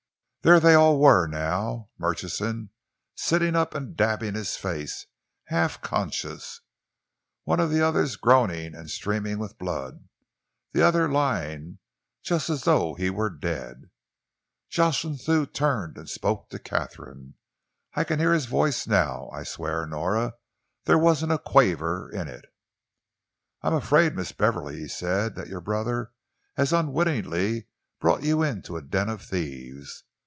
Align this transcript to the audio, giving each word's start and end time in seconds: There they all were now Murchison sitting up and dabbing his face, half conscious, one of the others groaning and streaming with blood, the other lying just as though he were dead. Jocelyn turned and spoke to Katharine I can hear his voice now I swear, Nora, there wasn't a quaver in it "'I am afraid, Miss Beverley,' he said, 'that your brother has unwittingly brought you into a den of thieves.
There 0.43 0.59
they 0.59 0.73
all 0.73 0.99
were 0.99 1.27
now 1.27 1.91
Murchison 1.99 2.71
sitting 3.13 3.55
up 3.55 3.75
and 3.75 3.95
dabbing 3.95 4.33
his 4.33 4.57
face, 4.57 5.05
half 5.49 5.79
conscious, 5.81 6.61
one 7.43 7.59
of 7.59 7.69
the 7.69 7.79
others 7.81 8.15
groaning 8.15 8.73
and 8.73 8.89
streaming 8.89 9.37
with 9.37 9.59
blood, 9.59 10.09
the 10.71 10.81
other 10.81 11.07
lying 11.07 11.77
just 12.23 12.49
as 12.49 12.63
though 12.63 12.95
he 12.95 13.11
were 13.11 13.29
dead. 13.29 13.91
Jocelyn 14.71 15.19
turned 15.53 15.99
and 15.99 16.09
spoke 16.09 16.49
to 16.49 16.57
Katharine 16.57 17.35
I 17.93 18.03
can 18.03 18.17
hear 18.17 18.33
his 18.33 18.47
voice 18.47 18.87
now 18.87 19.29
I 19.31 19.43
swear, 19.43 19.85
Nora, 19.85 20.33
there 20.85 20.97
wasn't 20.97 21.33
a 21.33 21.37
quaver 21.37 22.09
in 22.11 22.27
it 22.27 22.45
"'I 23.61 23.67
am 23.67 23.73
afraid, 23.75 24.15
Miss 24.15 24.31
Beverley,' 24.31 24.79
he 24.79 24.87
said, 24.87 25.35
'that 25.35 25.49
your 25.49 25.61
brother 25.61 26.13
has 26.57 26.73
unwittingly 26.73 27.67
brought 27.99 28.23
you 28.23 28.41
into 28.41 28.75
a 28.75 28.81
den 28.81 29.07
of 29.07 29.21
thieves. 29.21 30.03